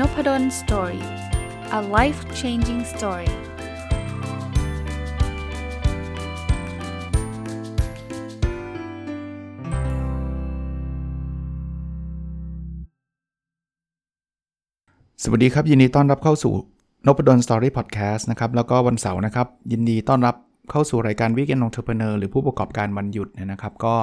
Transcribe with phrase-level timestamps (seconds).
[0.00, 1.04] n o p ด d o สตอรี่
[1.78, 3.34] a life changing story ส
[15.30, 16.52] วัสดีครับ ยินดีต้อนรับเข้าสู่
[17.06, 20.36] นพดล Story Podcast นะครับ แล้วก็วันเสาร์นะครับ ยินดีต้อนรับ
[20.70, 23.94] เข้าสู่รายการ Weekend Entrepreneur หรือผู้ประกอบการวันหยุดนะครับ ก็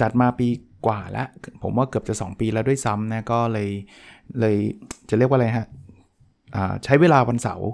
[0.00, 0.48] จัดมาปี
[0.86, 1.28] กว่าแล้ว
[1.62, 3.70] ผมว่าเกือบจะ 2 ปีแล้วด้วยซ้ำนะก็เลย
[4.40, 4.56] เลย
[5.08, 5.66] จะเรียกว่าอะไรฮะ
[6.84, 7.68] ใช้เวลาวันเสาร์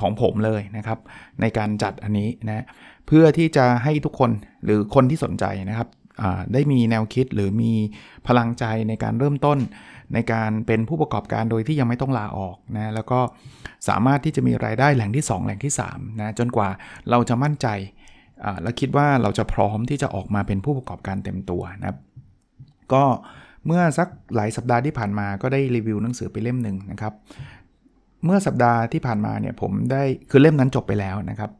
[0.00, 0.98] ของผมเลยนะครับ
[1.40, 2.64] ในการจัดอันนี้นะ
[3.06, 4.30] เพื่อที่จะให้ทุกคน
[4.64, 5.88] หรือคนที่สนใจนะครับ
[6.52, 7.72] ได้มีแนวคิดหรือมี
[8.26, 9.58] พลังใจในการเริ่มต้น
[10.14, 13.20] ในการเป็นผู้ประกอบการโดยที่ยังไม่ต้องลาออกนะแล้วก็
[13.88, 16.68] สามารถที่จะมีรายได้แหล่งที่ 2 แหล่งที่3นะจนกว่า
[17.10, 17.66] เราจะมั่นใจ
[18.62, 21.98] และคิดว่าเราจะพร้อมที่จะออกมาเป็นผู้ประกอบการเต็มตัวนะครับ
[22.92, 23.04] ก็
[23.66, 27.12] เมื่อสักหลายสัปดาห์ที่ผ่านมาก็ได้รีวิวหนังสือไปเล่มหนึ่งนะครับ
[28.24, 31.50] เมื่อสัปดาห์ที่ผ่านมาเนี่ยผมได้คือเล่มนั้นจบไปแล้วนะครับ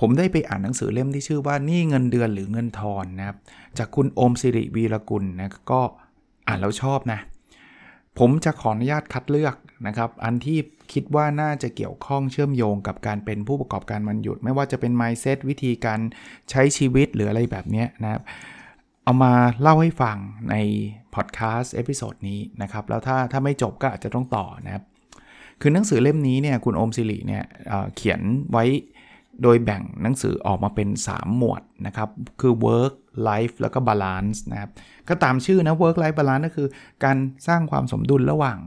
[0.00, 3.36] ผมได้ไปอ่านหนังสือเล่มที่ชื่อว่านี่เงินเดือนหรือเงินทอนนะครับ
[3.78, 5.80] จากคุณโอมสิริวีรกุลนะก็
[6.48, 7.20] อ่านแล้วชอบนะ
[8.18, 9.54] ผมจะขออนุญาตคัดเลือก
[9.86, 10.58] นะครับ อันที่
[10.92, 16.00] คิดว่าน่าจะเกี่ยวข้องเชื่อมโยงกับการเป็นผู้ประกอบการวันหยุด ไม่ว่าจะเป็น mindset วิธีการ
[16.50, 18.22] ใช้ชีวิตหรืออะไรแบบนี้นะครับ
[19.08, 20.16] เอามาเล่าให้ฟัง
[20.50, 20.54] ใน
[21.14, 24.84] พอดแคสต์ episode นี้นะครับ แล้วถ้าถ้าไม่จบก็อาจจะต้องต่อนะครับ
[25.60, 28.20] คือหนังสือเล่มนี้เนี่ยคุณโอมสิริเนี่ยเขียน
[28.52, 28.64] ไว้
[29.42, 32.08] โดยแบ่งหนังสือออกมาเป็น 3 หมวดนะครับ
[32.40, 32.94] คือ work
[33.28, 34.70] life แล้วก็ balance นะครับ
[35.08, 36.68] ก็ตามชื่อนะ work life balance ก็คือ
[37.04, 37.16] การ
[37.48, 38.58] สร้างความสมดุลระหว่าง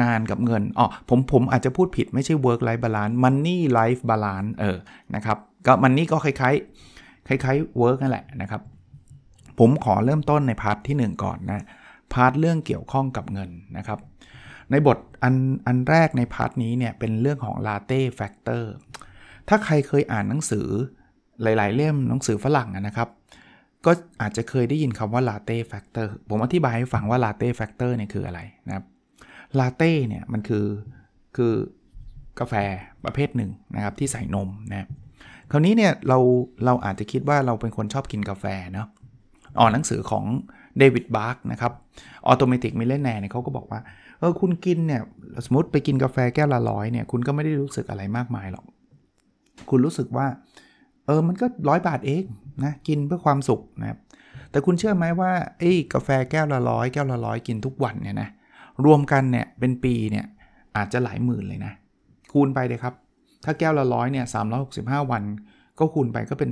[0.00, 4.76] งานกับเงินอ๋อผมผมอาจจะพูดผิดไม่ใช่ work life balance money life balance เออ
[5.14, 6.64] นะครับ ก็ money ก็คล้ายๆ
[7.28, 8.62] คล้ายๆ work นั่นแหละนะครับ
[9.58, 11.64] ผมขอเริ่มต้นใน part ที่ 1 ก่อนนะ
[12.14, 13.98] part เรื่องเกี่ยวข้องกับเงินนะครับ
[14.70, 15.34] ในบทอัน
[15.66, 18.62] อันแรกใน part นี้เนี่ยเป็นเรื่องของ latte factor
[19.48, 20.68] ถ้าใครเคยอ่านหนังสือ
[21.42, 23.08] หลาย ๆ เล่มหนังสือฝรั่งนะครับ
[23.86, 28.84] ก็อาจจะเคยได้ยินคำว่า latte factor ผมอธิบายให้ฟังว่า latte factor เนี่ยคืออะไรนะครับ
[29.58, 30.66] latte เนี่ยมันคือ
[31.36, 31.54] คือ
[32.40, 32.54] กาแฟ
[33.04, 34.88] ประเภทหนึ่งนะครับที่ใส่นมนะครับ
[35.52, 36.18] คราวนี้เนี่ยเรา
[36.64, 38.88] เราอาจจะคิดว่าเราเป็นคนชอบกินกาแฟเนาะ
[39.58, 40.24] อ่านหนังสือของ
[40.78, 41.72] David Bach นะครับ
[42.26, 43.80] Automatic Millionaire เนี่ยเขาก็บอกว่า
[44.18, 45.02] เออคุณกินเนี่ย
[45.44, 48.64] สมมติไปกินกาแฟแก้วละร้อยเนี่ยคุณก็ไม่ได้รู้สึกอะไรมากมายหรอก
[49.70, 50.26] คุณรู้สึกว่า
[51.06, 52.24] เออมันก็ร้อยบาทเอง
[52.64, 53.98] นะกินเพื่อความสุขนะครับ
[54.50, 58.28] แต่คุณเชื่อไหมว่าไอ้กาแฟแก้วละร้อยแก้วละร้อยกินทุกวันเนี่ยนะ
[58.84, 60.26] รวมกันเนี่ยเป็นปีเนี่ย
[60.76, 61.72] อาจจะหลายหมื่นเลยนะ
[62.32, 62.94] คูณไปเลยครับ
[63.44, 64.26] ถ้าแก้วละร้อยเนี่ย
[64.68, 65.22] 365วัน
[65.78, 66.50] ก็คูณไปก็เป็น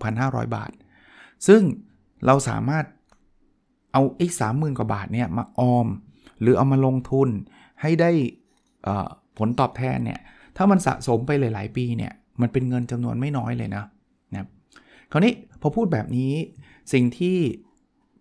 [0.00, 0.70] 36,500 บาท
[1.46, 1.62] ซึ่ง
[2.26, 2.84] เราสามารถ
[3.92, 5.86] เอาไอ้สามหมื่นกว่าบาทเนี่ยมาออม
[6.40, 7.28] หรือเอามาลงทุน
[7.82, 8.10] ให้ได้
[9.38, 10.20] ผลตอบแทนเนี่ย
[10.56, 13.84] ถ้ามันสะสมไปหลาย ๆ ปีเนี่ยมันเป็นเงินจำนวนไม่น้อยเลยนะ
[14.34, 14.46] นะ
[15.12, 16.32] คราวนี้พอพูดแบบนี้
[16.92, 17.38] สิ่งที่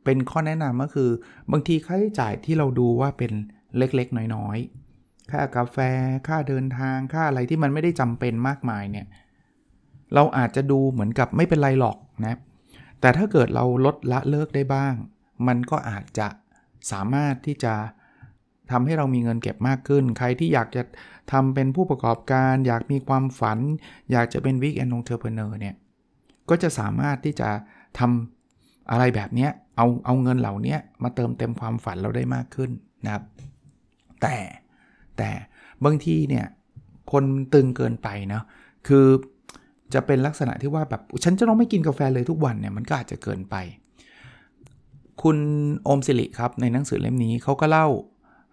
[0.03, 1.09] เป็นข้อแนะนำก็คือ
[1.51, 3.31] บางทีค่าใช้จ่ายที่เราดูว่าเป็น
[3.77, 4.57] เล็กๆ น้อย
[5.31, 5.77] ค่ากาแฟ
[6.27, 9.05] ค่าเดินทาง ค่าอะไรที่มันไม่ได้จำเป็นมากมายเนี่ย
[10.13, 12.37] เราอาจจะดูเหมือนกับไม่เป็นไรหรอกนะ
[13.01, 14.93] แต่ถ้าเกิดเราลดละเลิกได้บ้าง
[15.47, 16.27] มันก็อาจจะ
[16.91, 17.73] สามารถที่จะ
[18.71, 20.81] ทำให้เรามีเงินเก็บมากขึ้น ใครที่อยากจะ
[21.31, 23.59] ทำเป็นผู้ประกอบการ อยากมีความฝัน
[24.11, 25.75] อยากจะเป็นวิกแอนนองเทอร์เพเนอร์เนี่ย
[26.49, 27.49] ก็จะสามารถที่จะ
[27.99, 32.71] ทำอะไรแบบนี้เอาเอาเงินเหล่านี้มาเติมเต็มความฝันเราได้มากขึ้น
[33.05, 33.23] นะครับ
[34.21, 34.35] แต่
[35.17, 35.29] แต่
[35.85, 36.45] บางทีเนี่ย
[37.11, 37.23] คน
[37.53, 38.43] ตึงเกินไปเนาะ
[38.87, 39.05] คือ
[39.93, 43.55] จะเป็นลักษณะที่ว่าแบบฉันจะต้องไม่กินกาแฟเลยทุกวันเนี่ยมันก็อาจจะเกินไป
[45.21, 45.37] คุณ
[45.83, 47.87] โอมสิริครับในหนังสือเล่มนี้เขาก็เล่า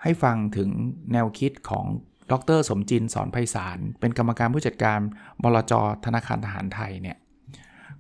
[0.03, 0.71] ให้ฟังถึง
[1.13, 1.85] แนวคิดของ
[2.31, 4.99] ดรสมจินสอนไพศาลเป็นกรรมการผู้จัดการ
[5.43, 5.73] บลจ
[6.05, 7.17] ธนาคารทหารไทยเนี่ย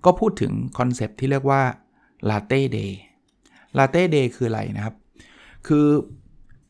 [0.04, 1.62] ก็พูดถึงคอนเซปที่เรียกว่า
[2.30, 3.00] ลาเต้เดย์
[3.78, 4.94] ลาเต้เดย์คืออะไรนะครับ
[5.66, 5.86] คือ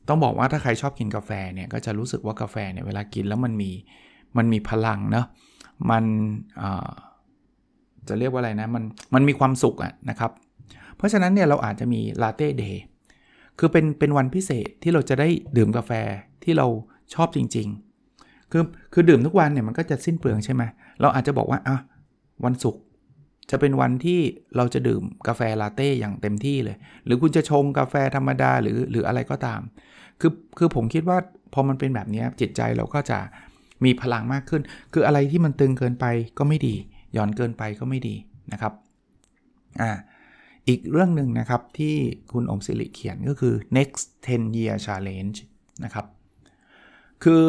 [0.08, 3.70] ต้องบอกว่าถ้าใครชอบกินกาแฟเนี่ยก็จะรู้สึกว่ากาแฟเนี่ยเวลากินแล้วมันมี
[4.36, 5.26] มันมีพลังเนาะ
[5.90, 6.04] มัน
[8.08, 8.84] จะเรียกว่าอะไรนะมัน
[9.14, 10.30] มันมีความสุขอะนะครับ
[10.96, 12.82] เพราะฉะนั้นเนี่ยเราอาจจะมีลาเต้เดย์
[13.58, 15.92] คือเป็นเป็นวันพิเศษที่เราจะได้ดื่มกาแฟ
[16.44, 16.66] ที่เรา
[17.14, 17.68] ชอบจริง
[18.10, 18.62] ๆ คือ
[18.92, 20.62] คือดื่มทุกวันเนี่ยมันก็จะสิ้นเปลืองใช่ไหม
[21.00, 21.78] เราอาจจะบอกว่าอะ
[22.44, 22.82] วันศุกร์
[23.50, 24.20] จะเป็นวันที่
[24.56, 29.60] เราจะดื่มกาแฟลาเต้อย่างเต็มที่เลย หรือคุณจะชงกาแฟธรรมดาหรือหรืออะไรก็ตาม
[30.20, 31.18] คือคือผมคิดว่า
[31.52, 33.18] พอมันเป็นแบบนี้จิตใจเราก็จะ
[33.84, 34.62] มีพลังมากขึ้น
[34.92, 36.06] คืออะไรที่มันตึงเกินไป
[36.38, 36.74] ก็ไม่ดี
[37.12, 38.14] หย่อนเกินไปก็ไม่ดี
[38.52, 38.72] นะครับ
[39.80, 39.90] อ่า
[40.68, 41.94] อีกเรื่องหนึ่งนะครับที่
[42.32, 45.36] คุณอมศิริเขียนก็คือ next 10 year challenge
[45.84, 46.06] นะครับ
[47.24, 47.42] คือ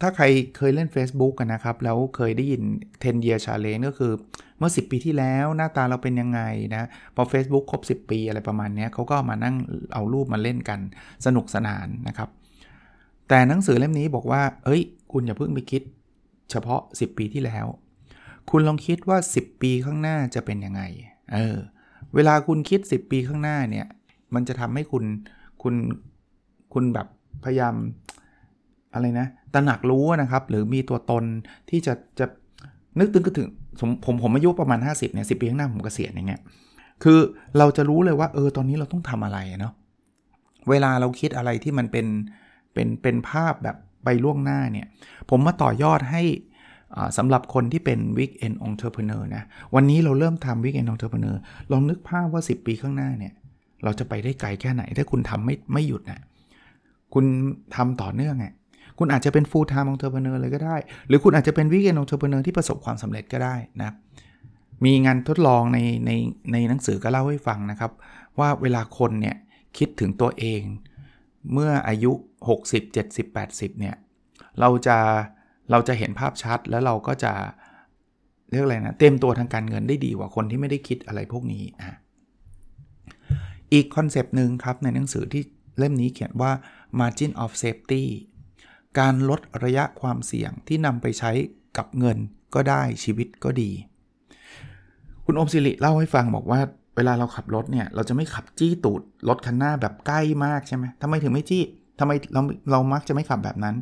[0.00, 0.24] ถ้าใคร
[0.56, 2.62] เคยเล่น Facebook กันนะครับ แล้วเคยได้ยิน
[2.92, 4.12] 10 year challenge ก็คือ
[4.58, 6.40] เมื่อ 10 ปีที่แล้วหน้าตาเราเป็นยังไง
[6.74, 9.56] นะ พอ Facebook ครบ 10 ปีอะไรประมาณนี้เขาก็มานั่ง
[9.92, 10.80] เอารูปมาเล่นกัน
[11.26, 12.28] สนุกสนานนะครับ
[13.28, 14.82] แต่หนังสือเล่มนี้บอกว่า เอ้ย
[15.12, 15.82] คุณอย่าเพิ่งไปคิด
[16.50, 17.66] เฉพาะ 10 ปีที่แล้ว
[18.50, 20.82] คุณลองคิดว่า 10 ปีข้างหน้าจะเป็นยังไง
[21.34, 21.56] เออ
[22.14, 23.86] เวลาคุณคิด 10 ปีข้างหน้าเนี่ย
[24.34, 25.04] มันจะทำให้คุณ
[25.62, 25.74] คุณ
[26.74, 27.06] คุณแบบ
[27.44, 27.74] พยายาม
[28.94, 31.24] อะไรนะตระหนักรู้นะครับ หรือมีตัวตน
[31.70, 32.26] ที่จะจะ
[32.98, 33.48] นึกถึงก็ถึง
[33.80, 36.40] ผมผมผมอายุประมาณ 50เนี่ยสิปีข้างหน้าผมกเกษียณอย่างเงี้ย
[37.02, 37.18] คือ
[37.58, 39.72] เราจะรู้เลยว่าเออตอนนี้เราต้องทำอะไรเนาะ
[40.70, 42.06] เวลาเราคิดอะไรที่มันเป็น
[42.72, 44.86] เป็นเป็นภาพแบบไปล่วงหน้าเนี่ย
[45.30, 46.22] ผมมาต่อยอดให้
[47.18, 49.42] สำหรับคนที่เป็น Weekend Entrepreneur นะ
[49.74, 51.36] วันนี้เราเริ่มทำ Weekend Entrepreneur
[51.72, 53.32] ลองนึกภาพว่า 10 ปีข้างหน้าเนี่ย
[53.84, 56.20] เราจะไปได้ไกลแค่ไหน ถ้าคุณทำไม่ไม่หยุดนะ
[57.14, 57.24] คุณ
[57.76, 58.46] ทำต่อเนื่องไง
[58.98, 60.76] คุณอาจจะเป็น full time entrepreneur เลยก็ได้
[61.08, 63.94] หรือคุณอาจจะเป็น weekend entrepreneur ที่ประสบความสำเร็จก็ได้นะ
[64.84, 66.10] มีงานทดลองในใน
[66.52, 67.92] ในหนังสือก็เล่าให้ฟังนะครับ
[68.38, 69.36] ว่าเวลาคนเนี่ย
[69.78, 70.62] คิดถึงตัวเอง
[71.52, 72.12] เมื่ออายุ
[72.48, 73.96] 60 70 80 เนี่ย
[74.60, 74.96] เราจะ
[75.70, 77.32] เราจะเห็นภาพชัดแล้วเราก็จะ
[78.50, 81.96] เรียกอะไรนะเต็มตัวทางการเงินได้ดีกว่าคนที่ไม่ได้คิดอะไรพวกนี้อะ
[83.72, 85.42] อีกคอนเซปต์หนึ่งครับในหนังสือที่
[85.78, 86.52] เล่มนี้เขียนว่า
[87.00, 88.04] margin of safety
[88.98, 91.32] การลดระยะความเสี่ยงที่นำไปใช้
[91.76, 92.18] กับเงิน
[92.54, 93.70] ก็ได้ชีวิตก็ดี
[95.24, 96.60] คุณอมศิริเล่าให้ฟังบอกว่า
[96.96, 101.62] เวลาเราขับรถเนี่ยเราจะไม่ขับจี้ตูดรถคันหน้าแบบใกล้มากใช่ไหมทำไมถึงไม่จี้
[101.98, 103.76] ทำไมเราเรามักจะไม่ขับแบบนั้น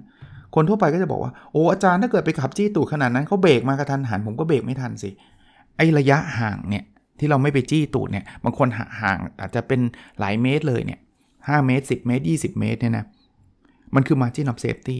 [0.55, 5.11] คนทั่วไปก็จะบอกว่าโอ้อาจารย์ถ้าเกิดไปขับจี้ตูดขนาดนั้นเขาเบรกมากระทันหันผมก็เบรกไม่ทันสิ
[5.77, 6.85] ไอระยะห่างเนี่ย
[7.19, 8.69] ที่เราไม่ไปจี้ตูดเนี่ยบางคน
[9.01, 9.81] ห่างอาจจะเป็น
[10.21, 11.01] หลายเมตรเลยเนี่ย
[11.49, 13.05] หเมตร 10 เมตร 20 เมตรเนี่ยนะ
[13.95, 14.99] มันคือ margin of safety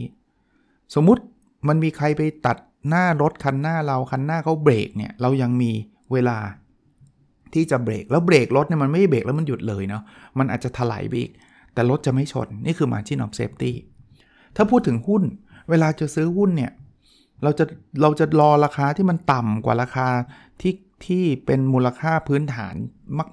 [0.95, 1.23] สมมุติ
[1.67, 2.57] มันมีใครไปตัด
[2.89, 5.71] หน้ารถคันหน้าเราคันหน้าเขาเบรกเนี่ยเรายังมี
[6.11, 6.37] เวลา
[7.53, 10.03] ที่จะเบรกแล้วเบรกรถเนี่ยมันไม่เบรกแล้วมันหยุดเลยเนาะ
[10.39, 11.31] มันอาจจะถลายไปอีก
[11.73, 13.73] แต่รถจะไม่ชน นี่คือ margin of safety
[14.55, 15.23] ถ้าพูดถึงหุ้น
[15.69, 16.71] เวลาจะซื้อหุ้นเนี่ย
[17.43, 17.65] เราจะ
[18.01, 20.07] เราจะรอราคาที่มันต่ำกว่าราคา
[20.61, 20.73] ที่
[21.05, 22.75] ที่เป็นมูลค่าพื้นฐาน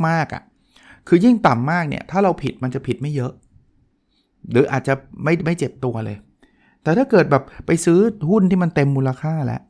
[0.07, 0.43] มากๆอะ่ะ
[1.09, 3.33] คือยิ่งต่ำมากเนี่ยถ้าเราผิดมันจะผิดไม่เยอะ
[4.51, 4.95] หรืออาจจะ
[5.25, 6.17] ไม่ไม่เจ็บตัวเลย
[6.83, 7.99] แต่ถ้าเกิดแบบไปซื้อ
[8.31, 9.61] หุ้นที่มันเต็มมูลค่าแล้ว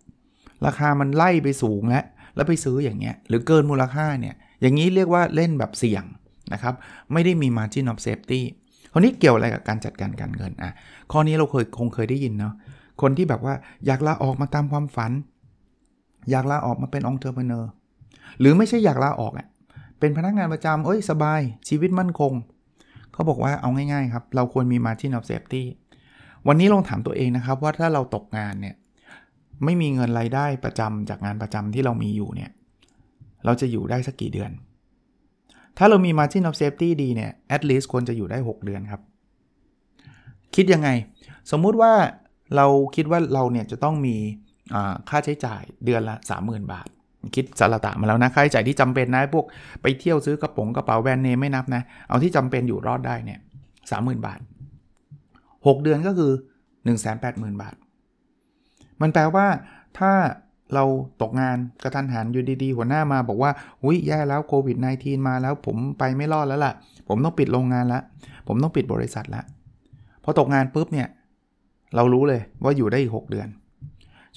[0.66, 6.04] ราคามันไล่ไปสูงแล้ว แล้วไปซื้ออย่างเงี้ย หรือเกินมูลค่าเนี่ย อย่างนี้เรียกว่าเล่นแบบเสี่ยง
[6.52, 6.74] นะครับ
[7.12, 8.40] ไม่ได้มี margin of safety
[8.92, 10.72] คราวนี้เกี่ยวอะไรกับการจัดการการเงินอะ
[11.12, 12.54] ข้อนี้เราเคยคงเคยได้ยินเนาะ
[13.02, 13.54] คนที่แบบว่า
[13.86, 15.12] อยากลาออกมาตามความฝัน
[16.30, 17.70] อยากลาออกมาเป็น entrepreneur
[18.40, 19.46] หรือไม่ใช่อยากลาออกอะ
[19.98, 22.32] เป็นพนักงานประจำเอ้ยสบาย ชีวิตมั่นคง
[23.20, 25.62] เขาบอกว่าเอาง่ายๆครับ เราควรมี margin of safety
[26.48, 28.76] วันนี้ลองถามตัวเองนะครับว่าถ้าเราตกงานเนี่ย
[29.64, 32.50] ไม่มีเงินรายได้ประจำจากงานประจำที่เรามีอยู่เนี่ย
[33.44, 34.50] เราจะอยู่ได้สักกี่เดือน
[35.78, 39.02] ถ้าเรามี margin of safety ดีเนี่ย at least ควรจะอยู่ได้ 6 เดือนครับ
[40.54, 40.88] คิดยังไง
[41.50, 41.92] สมมุติว่า
[42.56, 42.66] เรา
[42.96, 44.16] คิดว่าเราเนี่ยจะต้องมี
[45.08, 46.88] ค่าใช้จ่ายเดือนละ 30,000 บาท
[47.34, 49.46] คิดสาระตะมาแล้วนะค่าใช้จ่ายที่จำเป็นนะพวก
[49.82, 53.40] ไปเที่ยวซื้อกระป๋องกระเป๋าแบรนด์เนมไม่นับนะ เอาที่จำเป็นอยู่รอดได้เนี่ย
[53.90, 54.40] สามหมื่นบาท
[55.26, 56.32] 6 เดือนก็คือ
[56.68, 57.74] 1 8 0 0 0 0บาท
[59.00, 59.46] มันแปลว่า
[59.98, 60.12] ถ้า
[60.74, 60.84] เรา
[61.22, 63.50] ตกงานกระทันหันอยู่ดีๆ หัวหน้ามาบอกว่า
[63.84, 66.74] อุ้ยแย่แล้วโควิด -19 มาแล้วผมไปไม่รอดแล้วล่ะ
[67.08, 68.02] ผมต้องปิดโรงงานล้ว
[68.46, 69.44] ผมต้องปิดบริษัทล้ว
[70.24, 71.08] พอตกงานปุ๊บเนี่ย
[71.96, 73.48] เรารู้เลยว่าอยู่ได้อีก 6 เดือน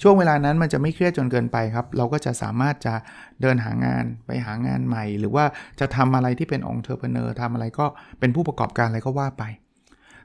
[0.02, 2.94] ช่วงเวลานั้นมันจะไม่เครียดจนเกินไปครับ เราก็จะสามารถจะ
[3.40, 5.44] เดินหางานไปหางานใหม่ หรือว่า
[5.80, 7.86] จะทำอะไรที่เป็นองค์เทอร์เพเนอร์ทำอะไรก็
[8.20, 9.42] เป็นผู้ประกอบการอะไรก็ว่าไป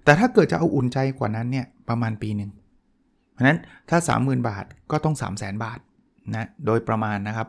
[0.03, 2.51] แต่ถ้าเกิดจะเอาอุ่นใจกว่านั้นเนี่ยประมาณปีหนึ่ง
[3.33, 3.59] เพราะนั้น
[3.89, 5.79] ถ้า 30,000 บาทก็ต้อง 3 0 0 0 0 0 บาท
[6.35, 7.47] นะโดยประมาณนะครับ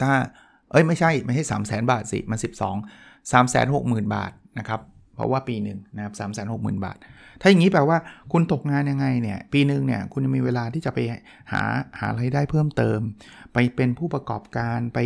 [0.00, 0.12] ถ้า
[0.70, 2.44] เอ้ยไม่ใช่ไม่ใช่3 0 0 0 0 0 บาทสิมัน 12
[3.32, 4.80] 3 6 0 0 0 0 บาทนะครับ
[5.14, 6.98] เพราะว่าปีหนึ่งนะครับสามแสนหกหมื่นบาท
[7.42, 7.98] ถ้าอย่างนี้แปลว่า
[8.32, 10.98] คุณตกงานยังไงเนี่ย ปีหนึ่งเนี่ย คุณจะมีเวลาที่จะไป
[11.52, 11.62] หา
[12.00, 13.00] หาไรายได้เพิ่มเติม
[13.52, 14.98] ไปเป็นผู้ประกอบการไป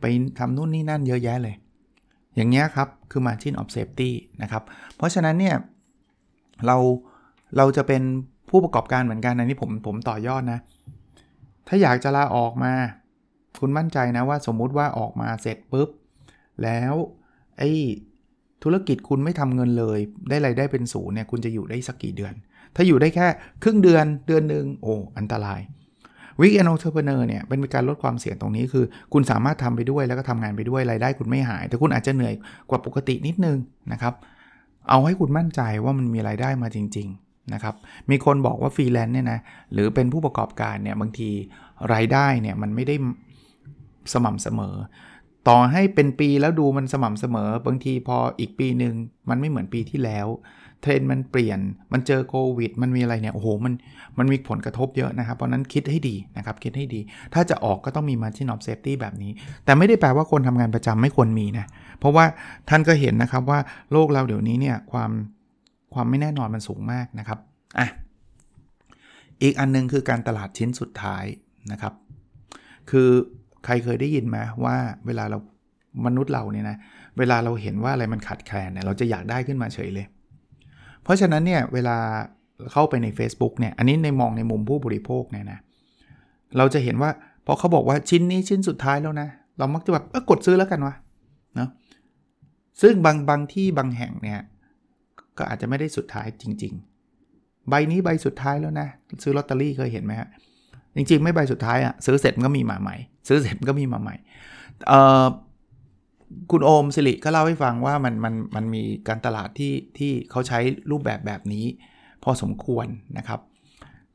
[0.00, 0.04] ไป
[0.38, 1.56] ทำนู่นนี่นั่นเยอะแยะเลย
[2.36, 4.10] อย่างเงี้ยครับ คือ margin of safety
[4.42, 4.62] นะครับ
[4.96, 5.56] เพราะฉะนั้นเนี่ย
[6.66, 6.76] เรา
[7.56, 8.02] เราจะเป็น
[8.50, 10.60] ผู้ประกอบการเหมือนกันอันนี้ผมผมต่อยอดนะ
[11.68, 12.72] ถ้าอยากจะลาออกมา
[13.60, 15.88] คุณมั่นใจนะว่าสมมุติว่าออกมาเสร็จปุ๊บ
[16.62, 16.94] แล้ว
[17.58, 17.70] ไอ้
[18.64, 19.98] ธุรกิจคุณไม่ทำเงินเลย
[20.28, 22.34] ได้ไรายได้เป็นศูนย์เนี่ยคุณจะอยู่ได้สักกี่เดือน
[22.76, 23.26] ถ้าอยู่ได้แค่
[23.62, 25.60] ครึ่งเดือนเดือนหนึ่งโอ้อันตราย
[26.40, 32.34] Weekend Entrepreneur เนี่ยเป็นการลดความเสี่ยงตรงนี้คือ คุณสามารถทำไปด้วยแล้วก็ทำงานไปด้วยรายได้คุณไม่หาย แต่คุณอาจจะเหนื่อย
[32.70, 33.58] กว่าปกตินิดนึง
[33.92, 34.14] นะครับ
[34.88, 37.74] เอาให้คุณมั่นใจว่ามันมีรายได้มาจริงๆนะครับ
[38.10, 39.40] มีคนบอกว่าฟรีแลนซ์เนี่ยนะ
[39.72, 41.30] หรือเป็นผู้ประกอบการเนี่ยบางที
[41.94, 42.96] รายได้เนี่ยมันไม่ได้
[44.12, 44.74] สม่ำเสมอ
[45.48, 48.94] ต่อให้เป็นปีแล้วดูมันสม่ำเสมอ บางทีพออีกปีหนึ่ง
[49.28, 50.26] มันไม่เหมือนปีที่แล้ว
[50.82, 51.60] เทรนด์มันเปลี่ยน
[51.92, 53.72] มันเจอโควิด มันมีอะไรเนี่ยโอ้โหมัน
[54.18, 57.00] มันมีผลกระทบเยอะนะครับ เพราะนั้นคิดให้ดีนะครับ คิดให้ดี
[57.34, 59.32] ถ้าจะออกก็ต้องมี margin of safety แบบนี้
[59.64, 61.66] แต่ไม่ได้แปลว่าคนทำงานประจำไม่ควรมีนะ
[61.98, 62.24] เพราะว่า
[62.68, 63.58] ท่านก็เห็นนะครับว่า
[63.92, 65.10] โลกเราเดี๋ยวนี้เนี่ยความ
[65.94, 67.38] ความไม่แน่นอนมันสูงมากนะครับ
[67.78, 67.88] อะ
[69.42, 71.24] อีกอันนึงคือการตลาดชิ้นสุดท้าย
[71.72, 71.92] นะครับ
[72.90, 73.10] คือ
[73.68, 75.38] ครเคยได้ยินไหมว่าเวลาเรา
[76.06, 76.76] มนุษย์เราเนี่ยนะ
[77.18, 80.06] เวลาเราเห็นว่าอะไรมันขาดแคลนเนี่ยเราจะอยากได้ขึ้นมาเฉยเลย
[81.02, 81.96] เพราะฉะนั้นเนี่ยเวลา
[82.72, 85.58] เข้าไปใน Facebook เนี่ยอันนี้ในมองในมุมผู้บริโภคเนี่ยนะ
[86.56, 87.10] เราจะเห็นว่า
[87.46, 90.94] พอเขาบอกว่าชิ้นนี้ชิ้นสุดท้ายแล้วนะเรามักจะแบบเออกดซื้อแล้วกันวะ
[91.56, 91.68] เนาะ
[92.82, 94.40] ซึ่งบางบางที่บางแห่งเนี่ย
[95.38, 96.74] ก็อาจจะไม่ได้สุดท้ายจริง
[97.20, 98.88] ๆ ใบนี้ใบสุดท้ายแล้วนะ
[99.22, 100.28] ซื้อลอตเตอรี่เคยเห็นไหมฮะ
[100.96, 102.96] จริงๆ ไม่ใบสุดท้ายอะซื้อเสร็จมันก็มีมาใหม่
[103.28, 104.16] ซื้อเสร็จมันก็มีมาใหม่
[104.88, 104.92] เอ
[105.24, 105.26] อ
[106.50, 110.58] คุณโอมสิริก็เล่าให้ฟังว่ามันมันมันมีการตลาดที่ที่เขาใช้
[110.90, 111.64] รูปแบบแบบนี้
[112.24, 112.86] พอสมควร
[113.18, 113.40] นะครับ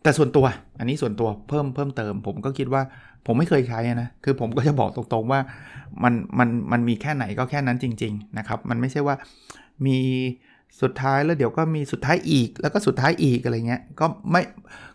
[0.04, 0.46] แต่ส่วนตัว
[0.80, 2.82] อันนี้ส่วนตัวเพิ่มเพิ่มเติม ผมก็คิดว่า
[3.26, 5.40] ผมไม่เคยใช้นะ คือผมก็จะบอกตรงๆว่า
[6.04, 9.16] มันมันมันมีแค่ไหนก็แค่นั้นจริง ๆ นะครับ มันไม่ใช่ว่า
[9.86, 10.00] มี
[10.82, 14.42] สุดท้ายแล้วเดี๋ยวก็มีสุดท้ายอีกแล้วก็สุดท้ายอีกอะไรเงี้ยก็ไม่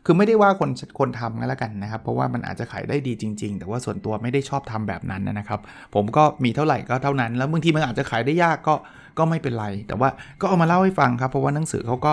[0.05, 5.61] คือไม่ได้ว่าคนคนทำกันแล้วกันนะครับ เพราะว่ามันอาจจะขายได้ดีจริง ๆ แต่ว่าส่วนตัวไม่ได้ชอบทำแบบนั้นนะครับ
[5.95, 8.75] ผมก็มีเท่าไหร่ก็เท่านั้น แล้วบางทีมันอาจจะขายได้ยากก็
[9.19, 10.09] ก็ไม่เป็นไร แต่ว่า
[10.41, 12.13] ก็เอามาเล่าให้ฟังครับเพราะว่าหนังสือเขาก็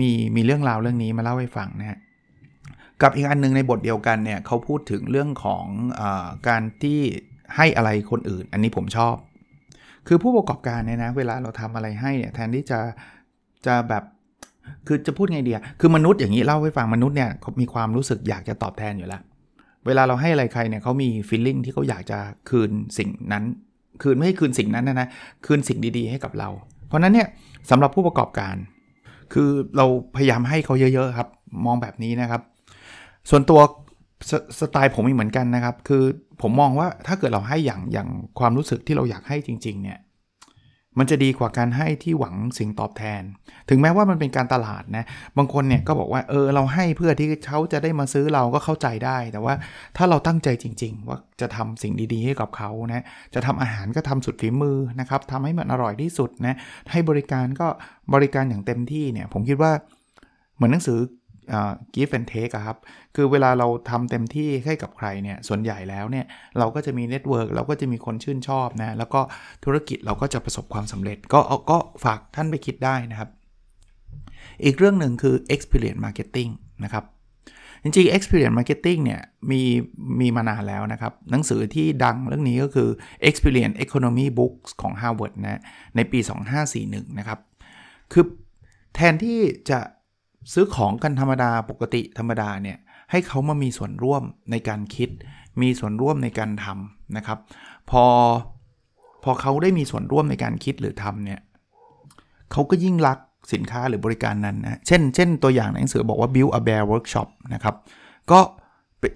[0.00, 1.98] มีมีเรื่องราวเรื่องนี้มาเล่าให้ฟังนะฮะ
[3.02, 5.64] กับอีกอันนึงในบทเดียวกันเนี่ยเขาพูดถึงเรื่องของ
[6.00, 6.02] อ
[6.48, 7.00] การที่
[7.56, 9.16] ให้อะไรคนอื่น อันนี้ผมชอบ
[10.06, 12.78] คือผู้ประกอบการเนี่ยนะ เวลาเราทำอะไรให้เนี่ยแทนที่จะ
[13.66, 14.02] จะแบบ
[14.86, 19.22] คือจะพูดไงเดียคือมนุษย์อย่างนี้เล่าให้ฟังมนุษย์เนี่ยมีความรู้สึกอยากจะตอบแทนอยู่แล้ว
[19.86, 22.18] เวลาเราให้อะไรใครเนี่ยเขามีฟีลลิ่งที่เขาอยากจะ
[22.50, 23.44] คืนสิ่งนั้น
[24.02, 25.08] คืนไม่ให้คืนสิ่งนั้นนะนะ
[25.46, 26.48] คืนสิ่งดีๆ ให้กับเรา
[26.88, 27.28] เพราะนั้นเนี่ย
[27.70, 28.54] สำหรับผู้ประกอบการ
[29.32, 29.86] คือเรา
[30.16, 31.28] พยายามให้เขาเยอะๆครับ
[31.66, 32.42] มองแบบนี้นะครับ
[33.30, 33.60] ส่วนตัว
[34.30, 36.02] สสไตล์ผมมีเหมือนกันนะครับ คือ
[36.42, 39.98] ผมมองว่าถ้าเกิดเราให้อย่างอย่างความรู้สึกที่เราอยากให้จริง ๆ เนี่ย
[40.98, 43.22] มันจะดีกว่าการให้ที่หวังสิ่งตอบแทน
[43.68, 45.04] ถึงแม้ว่ามันเป็นการตลาดนะ
[45.38, 49.54] บางคนเนี่ยก็บอกว่าเออเราให้เพื่อที่เขาจะได้มาซื้อเราก็เข้าใจได้ แต่ว่า
[49.96, 56.56] ถ้าเราตั้งใจจริง ๆ ว่าจะทำสิ่งดีๆ ให้กับเขานะ จะทำอาหารก็ทำสุดฝีมือนะครับทำให้มันอร่อยที่สุดนะ
[56.90, 57.68] ให้บริการก็
[58.14, 59.72] บริการอย่างเต็มที่เนี่ย ผมคิดว่า
[60.56, 60.98] เหมือนหนังสือ
[61.94, 62.76] give and take ครับ
[63.16, 66.26] คือเวลาเราทำเต็มที่ให้กับใครเนี่ยส่วนใหญ่แล้วเนี่ย
[66.58, 69.20] เราก็จะมี network เราก็จะมีคนชื่นชอบนะ แล้วก็
[69.64, 73.30] ธุรกิจเราก็จะประสบความสำเร็จ ก็ก็ฝากท่านไปคิดได้นะครับ
[74.64, 76.50] อีกเรื่องหนึ่งคือ experience marketing
[76.84, 77.04] นะครับ
[77.82, 79.62] จริงๆ experience marketing เนี่ยมี
[80.20, 82.88] มีมานานแล้วนะครับ หนังสือที่ดังเรื่องนี้ก็คือ
[83.28, 85.60] experience economy books ของ Harvard นะ
[85.96, 86.18] ในปี
[86.68, 87.38] 2541 นะครับ
[88.12, 88.24] คือ
[88.94, 89.78] แทนที่จะ
[90.52, 92.78] ซื้อของกันธรรมดาปกติธรรมดาเนี่ย
[93.10, 95.10] ให้เขามามีส่วนร่วมในการคิด
[95.60, 97.38] มีส่วนร่วมในการทำนะครับ
[97.90, 98.04] พอ
[99.24, 101.40] พอเขาได้มีส่วนร่วมในการคิดหรือทำเนี่ย
[102.52, 103.18] เขาก็ยิ่งรัก
[103.52, 107.74] สินค้าหรือบริการนั้นนะ เช่น เช่นตัวอย่างในหนังสือบอกว่า build a bear workshop นะครับ
[108.30, 108.38] ก็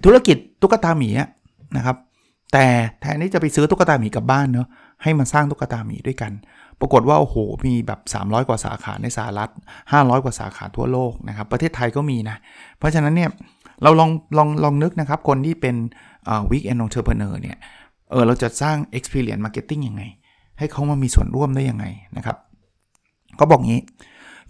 [0.05, 1.09] ธุรกิจตุ๊กตาหมี
[1.77, 1.97] นะครับ
[2.53, 2.65] แต่
[3.01, 4.67] แทนที่จะไปซื้อตุ๊กตาหมีกลับบ้านเนาะ
[5.03, 6.31] ให้มาสร้างตุ๊กตาหมีด้วยกัน
[6.81, 7.35] ปรากฏว่าโอ้โห
[7.65, 9.49] มีแบบ 300 กว่าสาขาในสหรัฐ
[9.91, 12.37] 500 กว่าสาขาทั่วโลกนะครับ ประเทศไทยก็มีนะ
[12.77, 13.29] เพราะฉะนั้นเนี่ย
[13.83, 15.75] เราลองลองลองนึกนะครับ คนที่เป็น
[16.51, 17.57] วิกแอนนองเทอร์เพเนอร์เนี่ย
[18.11, 20.03] เออเราจะสร้าง experience marketing ยังไง
[20.59, 21.85] ให้เขามามีส่วนร่วมได้ยังไง
[22.17, 22.37] นะครับ
[23.39, 23.81] ก็บอกงี้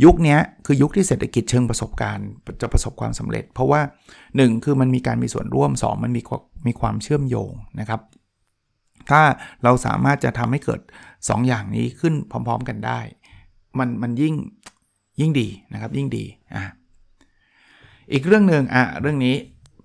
[0.06, 2.28] ยุคนี้คือยุคที่เศรษฐกิจเชิงประสบการณ์
[2.62, 3.82] จะประสบความสำเร็จ เพราะว่า
[4.24, 6.22] 1 คือมันมีการมีส่วนร่วม 2 มันมี
[6.68, 8.02] มีความเชื่อมโยงนะครับ
[9.10, 9.22] ถ้า
[9.64, 10.82] เราสามารถจะทำให้เกิด
[11.14, 13.00] 2 อย่างนี้ขึ้นพร้อม ๆ กันได้
[13.80, 14.34] มันมันยิ่ง
[15.20, 16.62] ยิ่งดีนะครับยิ่งดีอะ
[18.14, 19.36] อีกเรื่องหนึ่งอะเรื่องนี้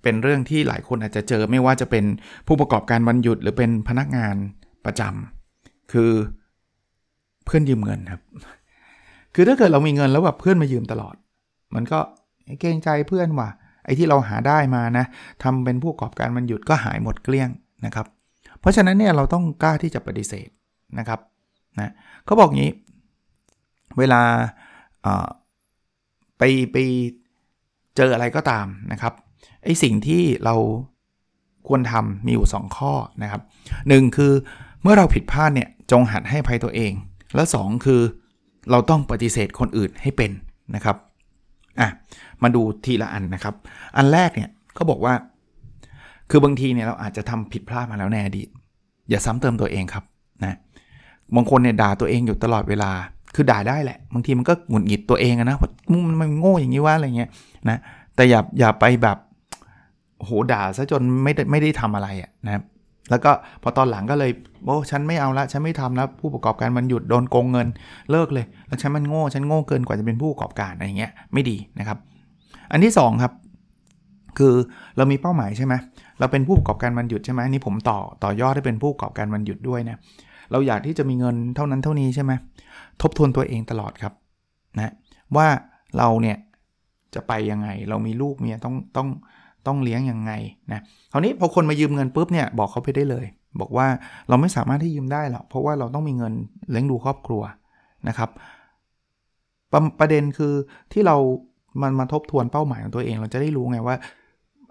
[0.03, 2.05] เป็นเรื่องที่หลายคนอาจจะเจอไม่ว่าจะเป็น
[2.47, 4.37] ผู้ประกอบการวันหยุดหรือเป็นพนักงาน
[4.85, 6.11] ประจำคือ
[7.45, 8.23] เพื่อนยืมเงินครับ
[9.35, 11.15] คือถ้าเกิดเรามีเงินแล้วแบบเพื่อนมายืมตลอด
[11.75, 11.99] มันก็
[12.61, 13.49] เกรงใจเพื่อนว่ะ
[13.85, 15.05] ไอ้ที่เราหาได้มานะ
[15.43, 17.51] ทำเป็นผู้ประกอบการวันหยุดก็หายหมดเกลี้ยง
[17.85, 18.07] นะครับ
[18.61, 20.49] เพราะฉะนั้นเนี่ยเราต้องกล้าที่จะปฏิเสธ
[20.99, 21.21] นะครับ
[21.81, 21.93] นะ
[22.25, 22.71] เขาบอกงี้
[23.99, 24.23] เวลา
[26.39, 26.77] ไปไป
[27.97, 29.13] เจออะไรก็ตามนะครับ
[29.65, 30.55] ไอสิ่งที่เรา
[31.69, 33.43] ควรทำมีอยู่ 2 ข้อนะครับ
[33.79, 34.33] 1 คือ
[34.83, 36.93] เมื่อเราผิดพลาดเนี่ยจงหัดให้ภัยตัวเอง
[37.35, 38.01] แล้ว2คือ
[38.71, 40.31] เราต้องปฏิเสธคนอื่นให้เป็น
[40.75, 40.97] นะครับ
[41.81, 41.89] อะ
[42.43, 43.55] มาดูทีละอันนะครับ
[43.97, 45.15] อันแรกเนี่ยเขาบอกว่า
[46.31, 48.49] คือบางทีเนี่ยเราอาจจะทำผิดพลาดมาแล้วในอดีต
[49.11, 50.05] อย่าซ้ำเติมตัวเองครับ
[50.45, 50.57] นะ
[51.35, 52.91] บางคนเนี่ยด่าตัวเองอยู่ตลอดเวลา
[53.35, 55.71] คือด่าได้แหละ บางทีมันก็หงุดหงิดตัวเองนะว่า
[56.07, 57.31] มันมันโง่อย่างนี้ว่าอะไรเงี้ย
[57.69, 57.79] นะ
[58.15, 59.19] แต่อย่าอย่าไปแบบ
[60.25, 62.63] โหด่าซะจนไม่ได้ไม่ได้ทำอะไรอะนะครับ
[63.11, 63.31] แล้วก็
[63.63, 64.31] พอตอนหลังก็เลย
[64.65, 67.69] โอ้ฉันไม่เอาละฉันไม่ทำแล้วผู้ประกอบการมันหยุดโดนโกงเงิน
[68.11, 71.99] เลิกเลย แล้วฉันมันโง่ฉันโง่เกินกว่าจะเป็นผู้ประกอบการอะไรเงี้ยไม่ดีนะครับ
[72.73, 73.33] อันที่2ครับ
[74.39, 74.55] คือ
[74.97, 75.75] เรามีเป้าหมายใช่ไหม
[76.19, 79.97] เราเป็นผู้ประกอบการวันหยุดใช่ไหมนี่ผมต่อต่อยอดให้เป็นผู้ประกอบการวันหยุดด้วยนะ
[80.53, 82.33] เราอยากที่จะมีเงินเท่านั้นเท่านี้ใช่ไหม
[83.03, 84.13] ทบทวนตัวเองตลอดครับ
[84.77, 84.93] นะ
[85.37, 85.47] ว่า
[85.99, 86.37] เราเนี่ย
[87.15, 89.09] จะไปยังไง เรามีลูกเมียต้องต้อง
[89.67, 90.33] ต้องเลี้ยงยังไง
[90.73, 90.81] นะ
[91.13, 93.27] คราวนี้พอคนมายืมเงินปุ๊บเนี่ยบอกเขาไปได้เลย
[93.61, 93.87] บอกว่า
[94.29, 96.33] เราไม่สามารถที่ยืมได้หรอกเพราะว่าเราต้องมีเงิน
[96.71, 97.43] เลี้ยงดูครอบครัว
[98.09, 98.31] นะครับ
[99.73, 100.55] ประประเด็นคือ
[100.93, 101.17] ที่เรา
[101.83, 103.97] มันมาทบทวนเป้าหมายของตัวเอง เราจะได้รู้ไงว่า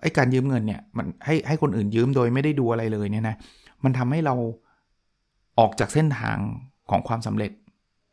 [0.06, 3.36] อ้การยืมเงินเนี่ยมันให้ให้คนอื่นยืมโดยไม่ได้ดูอะไรเลยเนี่ยนะ
[3.84, 4.36] มันทำให้เรา
[5.60, 6.38] ออกจากเส้นทาง
[6.90, 7.52] ของความสำเร็จ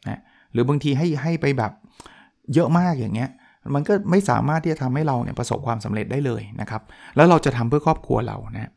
[0.08, 0.20] นะ
[0.52, 1.72] หรือบางทีให้ให้ไปแบบ
[2.54, 3.30] เยอะมากอย่างเงี้ย
[3.74, 6.82] มันก็ไม่สามารถที่จะทำให้เราเนี่ยประสบความสำเร็จได้เลยนะครับ
[7.16, 8.70] แล้วเราจะทำเพื่อครอบครัวเรานะ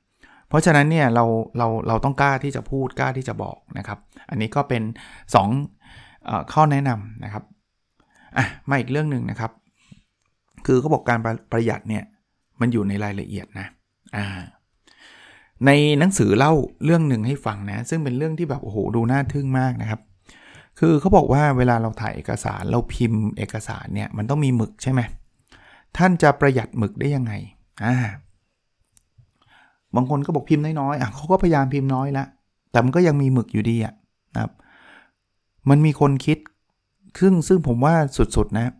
[0.49, 1.25] เพราะฉะนั้นเนี่ยเรา
[1.57, 4.83] เราเราต้องกล้าที่จะพูดกล้าที่จะบอกนะครับ อันนี้ก็เป็น
[5.67, 7.43] 2ข้อแนะนำนะครับ
[8.37, 9.51] อะมาอีกเรื่องหนึ่งนะครับ
[10.65, 11.19] คือเขาบอกการ
[11.51, 12.03] ประหยัดเนี่ย
[12.59, 13.67] มันอยู่ในรายละเอียดนะ
[14.15, 14.25] อ่า
[15.65, 16.51] ในหนังสือเล่า
[16.85, 20.01] เรื่องหนึ่งให้ฟังนะ ซึ่งเป็นเรื่องที่แบบโอ้โหดูน่าทึ่งมากนะครับ
[20.79, 25.01] คือเขาบอกว่าเวลาเราถ่ายเอกสารเราพิมพ์เอกสารเนี่ยมันต้องมีหมึกใช่ไหม
[25.97, 27.33] ท่านจะประหยัดหมึกได้ยังไง
[27.83, 27.95] อ่า
[29.95, 32.25] บางคนก็บอกพิมพ์น้อยๆอะเขาก็พยายามพิมพ์น้อยละ
[32.71, 33.93] แต่มันก็ยังมีหมึกอยู่ดีอะ
[34.33, 34.51] นะครับ
[35.69, 36.37] มันมีคนคิด
[37.19, 38.73] ซึ่งซึ่งผมว่าสุดๆนะ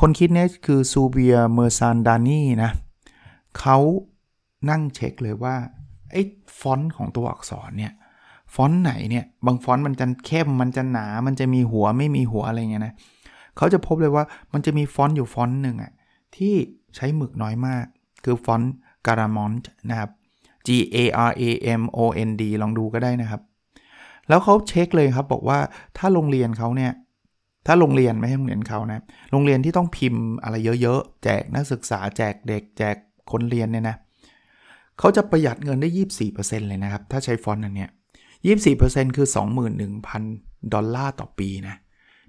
[0.00, 2.70] คนคิดเนี้ยคือ Suvir Mirchandani นะ
[3.58, 3.78] เขา
[4.70, 5.54] นั่งเช็คเลยว่า
[6.10, 6.22] ไอ้
[6.60, 7.92] ฟอนต์ของตัวอักษรเนี่ย
[8.54, 12.94] ฟอนต์ไหนเนี่ยบางฟอนต์มันจะเข้มมันจะหนา มันจะมีหัวไม่มีหัวอะไรเงี้ยนะ
[13.56, 15.92] เขาจะพบเลยว่ามันจะมีฟอนต์อยู่ฟอนต์หนึ่งอะ
[16.36, 16.54] ที่
[16.96, 17.84] ใช้หมึกน้อยมาก
[18.24, 18.72] คือฟอนต์
[19.06, 20.10] Garamond นะครับ
[20.66, 20.96] G A
[21.28, 21.42] R A
[21.80, 23.42] M O N D ลองดูก็ได้นะครับ
[24.28, 25.58] แล้วเขาเช็คเลยครับบอกว่า
[25.96, 26.92] ถ้าโรงเรียนเขาเนี่ย
[27.66, 29.00] ถ้าโรงเรียนไม่ใช่โรงเรียนเขานะ
[29.32, 32.96] โรงเรียนที่ต้องพิมพ์อะไรเยอะๆ แจกนักศึกษาแจกเด็ก แจก
[33.30, 33.96] คนเรียนเนี่ยนะ
[34.98, 35.88] เขาจะประหยัดเงินได้
[36.28, 37.90] 24%เลยนะครับ ถ้าใช้ฟอนต์อันเนี้ย
[38.54, 39.26] 24%คือ
[39.98, 41.76] 21,000 ดอลลาร์ต่อปีนะ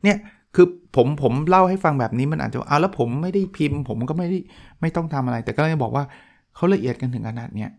[0.04, 0.18] เนี่ย
[0.56, 4.40] คือผมผมเล่าให้ฟังแบบนี้มันอาจจะเอาแล้วผมไม่ได้พิมพ์ ผมก็ไม่ได้
[4.82, 6.04] ไม่ต้องทำอะไร แต่ก็เลยบอกว่า
[6.56, 7.70] เขาละเอียดกันถึงขนาดเนี้ย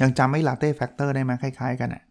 [0.00, 2.02] ยังจำไอ้ latte factor ได้ไหมคล้าย ๆ กันอะ่ะ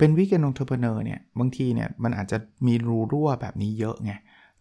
[0.00, 4.12] เป็น weekend entrepreneur เนี่ยบางทีเนี่ยมันอาจจะมีรูรั่วแบบนี้เยอะไง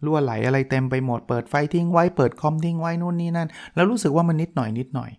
[0.05, 5.09] รั่วไหลอะไรเต็มไปหมดเปิดไฟทิ้งไว้เปิดคอมทิ้งไว้นู่นนี่นั่น แล้วรู้สึกว่ามันนิดหน่อยนิดหน่อย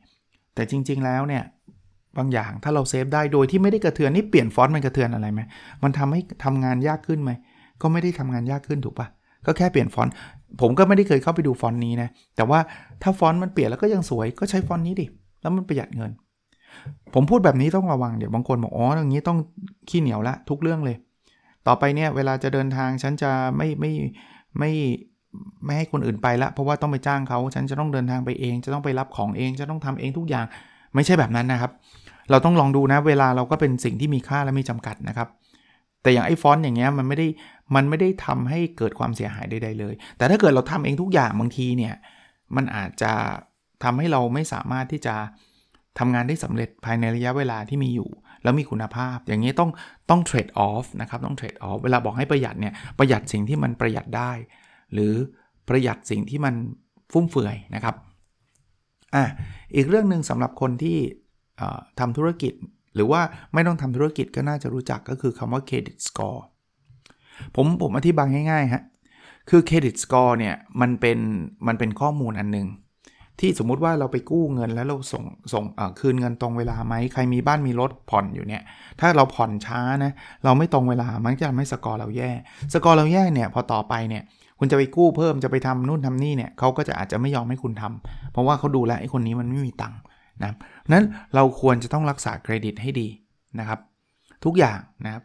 [0.54, 1.42] แต่จริง ๆแล้วเนี่ย
[2.18, 5.40] บางอย่างถ้าเรา save ได้โดยที่ไม่ได้กระเทือนนี่เปลี่ยนฟอนต์มันกระเทือนอะไรไหม
[5.82, 7.30] มันทำให้ทำงานยากขึ้นไหม
[7.82, 9.06] ก็ไม่ได้ทำงานยากขึ้นถูกปะ
[9.46, 10.12] ก็แค่เปลี่ยนฟอนต์
[10.60, 12.60] ผมก็ไม่ได้เคยเข้าไปดูฟอนต์นี้นะแต่ว่า
[13.02, 15.06] ถ้าฟอนต์มันเปลี่ยนแล้วก็ยังสวยก็ใช้ฟอนต์นี้ดิ
[15.42, 16.10] แล้วมันประหยัดเงิน
[17.14, 19.38] ผมพูดแบบนี้ต้องระวังเดี๋ยวบางคนบอกอ๋ออย่างนี้ต้อง
[19.88, 20.96] ขี้เหนียวละทุกเรื่องเลย
[21.66, 23.92] ต่อไปเนี่ยเวลาจะเดินทางฉันจะไม่ไม่
[24.58, 24.72] ไม่
[25.64, 30.46] ไม่ให้คนอื่นไปละเพราะว่าต้องไปจ้างเขาฉันจะต้องเดินทางไปเอง จะต้องไปรับของเองจะต้องทำเองทุกอย่าง
[30.94, 31.72] ไม่ใช่แบบนั้นนะครับ
[32.30, 35.28] เราต้องลองดูนะเวลาเราก็เป็นสิ่งที่มีค่าและมีจำกัดนะครับ
[36.02, 37.26] แต่อย่างไอ้ฟอนต์อย่างเงี้ยมันไม่ได้
[37.74, 41.94] มันไม่ได้ทำให้เกิดความเสียหายใดๆเลย แต่ถ้าเกิดเราทำเองทุกอย่างบางทีเนี่ย
[42.56, 43.12] มันอาจจะ
[43.84, 45.14] ทำให้เราไม่สามารถที่จะ
[45.98, 48.10] ทำงานได้สำเร็จภายในระยะเวลาที่มีอยู่
[48.42, 49.70] แล้วมีคุณภาพ อย่างนี้ต้อง
[50.10, 54.32] ต้องเทรดออฟนะครับต้องเทรดออฟเวลาบอกให้ประหยัดเนี่ยประหยัดสิ่งที่มันประหยัดได้
[54.92, 55.14] หรือ
[55.68, 56.54] ประหยัดสิ่งที่มัน
[57.12, 57.94] ฟุ่มเฟือยนะครับ
[59.14, 59.24] อะ
[59.76, 60.98] อีกเรื่องหนึ่งสำหรับคนที่
[62.00, 62.52] ทำธุรกิจ
[62.94, 63.20] หรือว่า
[63.54, 66.44] ไม่ต้องทำธุรกิจก็น่าจะรู้จักก็คือคำว่าเครดิตสกอร์
[67.54, 68.82] ผมผมอธิบายง่ายๆฮะ
[69.50, 71.18] คือเครดิตสกอร์เนี่ยมันเป็น
[71.66, 72.66] มันเป็นข้อมูลอันหนึ่ง
[73.40, 75.64] ที่สมมุติว่าเราไปกู้เงินแล้วเราส่งส่ง
[76.00, 78.62] คืนเงินตรงเวลาไหมใครมีบ้านมีรถผ่อนอยู่เนี่ย
[79.00, 80.12] ถ้าเราผ่อนช้านะ
[80.44, 82.30] เราไม่ตรงเวลามันจะทำให้สกอร์เราแย่
[82.74, 84.22] สกอร์เราแย่เนี่ยพอต่อไปเนี่ย
[84.58, 90.00] คุณจะไปกู้เพิ่มจะไปทำนู่นทำนี่เนี่ยเขาก็จะอาจจะไม่ยอมให้คุณทำเพราะว่าเขาดูแลไอ้คนนี้มันไม่มีตังค์
[90.42, 90.52] นะ
[90.92, 93.08] นั้นเราควรจะต้องรักษาเครดิตให้ดี
[93.58, 93.78] นะครับ
[94.44, 95.22] ทุกอย่างนะครับ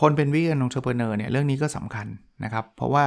[0.00, 2.06] คนเป็น weekend entrepreneur เนี่ยเรื่องนี้ก็สำคัญ
[2.44, 3.04] นะครับ เพราะว่า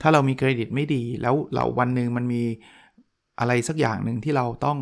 [0.00, 2.42] ถ้าเรามีเครดิตไม่ดีแล้วเราวันหนึ่งมันมี
[3.40, 4.78] อะไรสักอย่างหนึ่งที่เราต้อง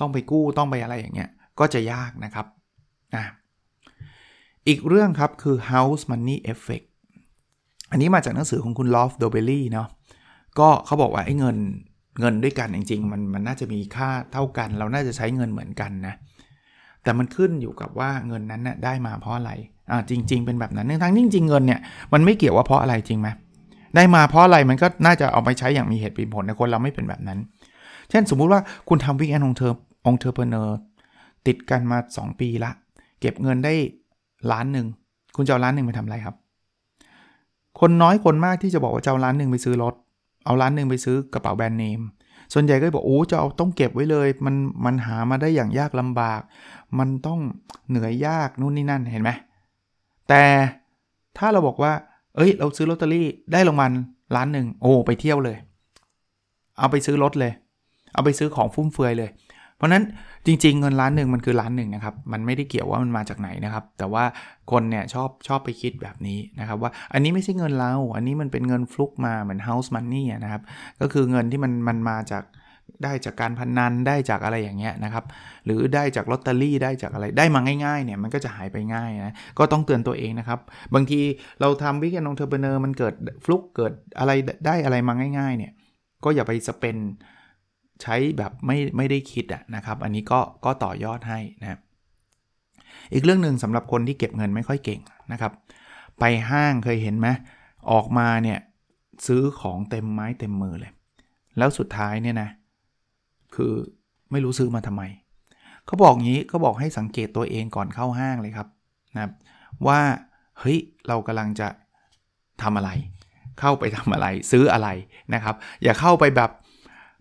[0.00, 2.46] ต้องไปกู้ต้องไปอะไรอย่างเงี้ยก็จะยากนะครับ
[3.14, 3.24] อะ
[4.68, 6.86] อีกเรื่องครับคือ house money effect
[7.90, 9.88] อันนี้มาจากหนังสือของคุณ Loft d o b e l l y เนาะ
[10.58, 11.56] ก็เขาบอกว่าไอ้เงิน
[12.20, 16.14] เงินด้วยกันจริงๆมันมันน่าจะมีค่าเท่ากัน เราน่าจะใช้เงินเหมือนกันนะ
[17.02, 19.52] แต่มันขึ้นอยู่กับว่าเงินนั้นน่ะได้มาเพราะอะไร
[19.90, 21.80] อ่าจริง ๆ เป็นแบบนั้นทั้งจริงๆเงินเนี่ย
[22.12, 23.28] มันไม่เกี่ยวว่าเพราะอะไรจริงไหม
[23.96, 27.38] ได้มาเพราะอะไรมันก็น่าจะเอาไปใช้อย่างมีเหตุผลในคนเราไม่เป็นแบบนั้น
[28.10, 30.78] เช่นสมมุติว่าคุณทำ weekend entre entrepreneur
[31.46, 32.70] ติดกันมา 2 ปีละ
[33.20, 33.74] เก็บเงินได้
[34.52, 34.86] ล้านหนึ่ง
[35.36, 36.36] คุณจะเอาล้านหนึ่งไปทำอะไรครับ
[37.80, 39.94] คนน้อยคนมากที่จะบอกว่าจะเอาล้านหนึ่งไปซื้อรถ
[40.44, 42.00] เอาล้านหนึ่งไปซื้อกระเป๋าแบรนด์เนม
[42.52, 46.40] ส่วนใหญ่ก็บอกโอ้จะเอาต้องเก็บไว้เลย มันมันหามาได้อย่างยากลำบาก
[46.98, 47.40] มันต้อง
[47.88, 49.30] เหนื่อยยากนู่นนี่นั่นเห็นไหม
[50.28, 50.44] แต่
[51.38, 51.92] ถ้าเราบอกว่า
[52.36, 53.92] เอ้ย เราซื้อลอตเตอรี่ได้รางวัล
[54.36, 55.56] ล้านหนึ่งโอ้ไปเที่ยวเลย
[56.78, 57.52] เอาไปซื้อรถเลย
[58.16, 59.30] เอาไปซื้อของฟุ่มเฟือยเลย
[59.76, 60.02] เพราะนั้น
[60.46, 64.24] จริง ๆ เงินล้านหนึ่งมันคือล้านหนึ่งนะครับ มันไม่ได้เกี่ยวว่ามันมาจากไหนนะครับ แต่ว่า
[64.70, 70.62] คนเนี่ยชอบชอบไปคิดแบบนี้นะครับว่าอันนี้ไม่ใช่เงินเรา อันนี้มันเป็นเงินฟลุกมาเหมือน house money นะครับ
[71.00, 72.44] ก็คือเงินที่มันมันมาจาก
[73.04, 75.24] ได้จากการพนนันได้จากอะไรอย่างเงี้ยนะครับ
[75.64, 80.60] หรือได้จากลอตเตอรี่ได้จากอะไรได้มาง่ายๆเนี่ยมันก็จะหายไปง่ายนะก็ต้องเตือนตัวเองนะครับ
[80.94, 81.20] บางที
[81.60, 84.32] เราทำวิกแอนองเทอร์เบเนอร์มันเกิดฟลุกเกิดอะไร
[84.66, 85.72] ได้อะไรมาง่ายๆเนี่ย
[86.24, 86.98] ก็อย่าไปสเปน
[88.02, 91.78] ใช้แบบไม่ไม่ได้คิดอะนะครับ อันนี้ก็ก็ต่อยอดให้นะ
[93.12, 95.00] อีกเรื่องหนึ่งสำหรับคนที่เก็บเงินไม่ค่อยเก่ง
[95.32, 95.52] นะครับ
[96.20, 97.28] ไปห้างเคยเห็นไหม
[97.90, 98.58] ออกมาเนี่ย
[99.26, 100.92] ซื้อของเต็มไม้เต็มมือเลย
[101.58, 102.48] แล้วสุดท้ายเนี่ยนะ
[103.54, 103.72] คือ
[104.30, 105.02] ไม่รู้ซื้อมาทำไม
[105.86, 108.68] เขาบอกงี้เขาบอกให้สังเกตตัวเองก่อนเข้าห้างเลยครับ
[109.14, 109.32] นะครับ
[109.86, 110.00] ว่า
[110.60, 110.78] เฮ้ย
[111.08, 111.68] เรากำลังจะ
[112.62, 112.90] ทำอะไร
[113.60, 114.88] เข้าไปทำอะไรซื้ออะไร
[115.34, 116.50] นะครับ อย่าเข้าไปแบบ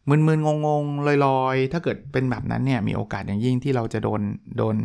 [0.10, 4.22] มึนๆงงๆลอยๆ ถ้าเกิดเป็นแบบนั้นเนี่ยมีโอกาสอย่างยิ่งที่เราจะโดน
[4.58, 4.76] โดน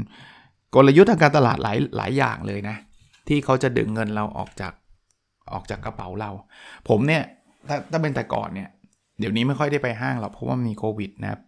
[0.74, 2.76] กลยุทธ์ทางการตลาดหลายหลายอย่างเลยนะ
[3.28, 4.72] ที่เขาจะดึงเงินเราออกจาก
[5.52, 6.30] ออกจากกระเป๋าเรา
[6.88, 7.22] ผมเนี่ย
[7.68, 8.68] ถ้าถ้าเป็นแต่ก่อนเนี่ย
[9.18, 11.40] เดี๋ยวนี้ไม่ค่อยได้ไปห้างหรอกเพราะว่ามีโควิดนะครับ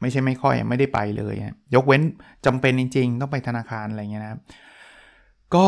[0.00, 1.34] ไม่ใช่ไม่ค่อยไม่ได้ไปเลย
[1.74, 2.02] ยกเว้น
[2.46, 4.40] จำเป็นจริง ๆ ต้องไปธนาคารอะไรเงี้ยนะครับ
[5.54, 5.66] ก็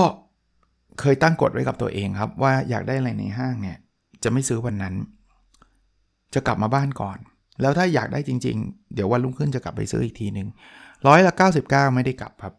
[1.01, 3.77] เคยตั้งกฎไว้กับตัวเองครับว่าอยากได้อะไรในห้างเนี่ย
[4.23, 4.95] จะไม่ซื้อวันนั้น
[6.35, 7.19] จะกลับมาบ้านก่อน
[7.61, 10.49] แล้วถ้าอยากได้จริง ๆ เดี๋ยววันรุ่งขึ้นจะกลับไปซื้ออีกทีหนึ่ง
[11.07, 11.33] ร้อยละ
[11.65, 12.55] 99 ไม่ได้กลับครับ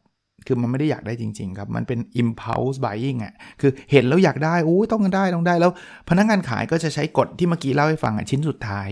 [0.48, 5.72] คือมันไม่ได้อยากได้จริง ๆ ครับ มันเป็น impulse buying อะ คือเห็นแล้วอยากได้อู้ต้องได้ต้องได้ แล้ว
[6.10, 8.90] พนักงานขายก็จะใช้กฎที่เมื่อกี้เล่าให้ฟังอะชิ้นสุดท้าย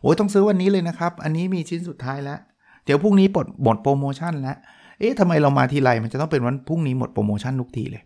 [0.00, 2.38] โอ้ยต้องซื้อวันนี้เลยนะครับ อันนี้มีชิ้นสุดท้ายแล้ว
[2.84, 4.56] เดี๋ยวพรุ่งนี้ปลดหมดโปรโมชั่นแล้ว
[4.98, 8.02] เอ๊ะทำไมเรามาทีไรมันจะต้องเป็นวันพรุ่งนี้หมดโปรโมชั่นทุกทีเลย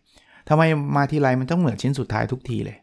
[0.48, 0.62] ทำไม
[0.96, 2.76] มาทีไรมันต้องเหมือนชิ้นสุดท้ายทุกทีเลย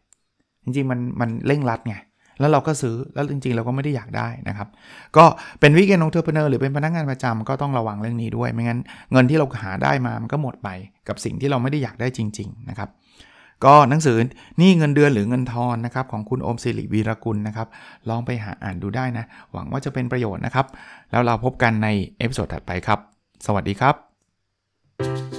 [0.63, 1.95] จริงๆมันมันเร่งรัดไง
[2.39, 4.67] แล้วเราก็ซื้อแล้วจริงๆ เราก็ไม่ได้อยากได้นะครับ
[5.17, 5.25] ก็
[5.60, 8.80] เป็น weekend entrepreneur หรือเป็นพนักงานประจำก็ต้องระวังเรื่องนี้ด้วย ไม่งั้น
[9.12, 10.69] เงินที่เราหาได้มามันก็หมดไป
[11.08, 12.89] กับสิ่งที่เราไม่ได้อยากได้จริง ๆ นะครับ
[13.65, 14.17] ก็หนังสือ
[14.62, 17.67] นี่เงินเดือนหรือเงินทอนนะครับของคุณโอมศิริวีรกุลนะครับ
[18.10, 20.65] ลองไปหาอ่านดูได้นะ หวังว่าจะเป็นประโยชน์นะครับ
[21.12, 22.99] แล้วเราพบกันใน episode ถัดไปครับ
[23.45, 25.38] สวัสดีครับ